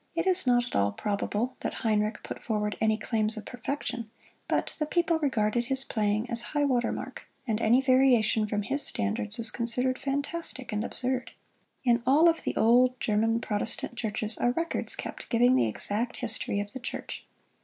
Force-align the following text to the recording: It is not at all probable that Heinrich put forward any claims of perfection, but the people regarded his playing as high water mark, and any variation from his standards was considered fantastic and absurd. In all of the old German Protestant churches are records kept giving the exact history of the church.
It 0.15 0.25
is 0.25 0.47
not 0.47 0.65
at 0.65 0.75
all 0.75 0.91
probable 0.91 1.55
that 1.59 1.75
Heinrich 1.85 2.23
put 2.23 2.41
forward 2.43 2.75
any 2.81 2.97
claims 2.97 3.37
of 3.37 3.45
perfection, 3.45 4.09
but 4.47 4.75
the 4.79 4.87
people 4.87 5.19
regarded 5.19 5.65
his 5.67 5.83
playing 5.83 6.27
as 6.27 6.41
high 6.41 6.63
water 6.63 6.91
mark, 6.91 7.27
and 7.45 7.61
any 7.61 7.83
variation 7.83 8.47
from 8.47 8.63
his 8.63 8.81
standards 8.83 9.37
was 9.37 9.51
considered 9.51 9.99
fantastic 9.99 10.71
and 10.71 10.83
absurd. 10.83 11.33
In 11.83 12.01
all 12.07 12.27
of 12.27 12.45
the 12.45 12.55
old 12.55 12.99
German 12.99 13.41
Protestant 13.41 13.95
churches 13.95 14.39
are 14.39 14.53
records 14.53 14.95
kept 14.95 15.29
giving 15.29 15.55
the 15.55 15.67
exact 15.67 16.17
history 16.17 16.59
of 16.59 16.73
the 16.73 16.79
church. 16.79 17.27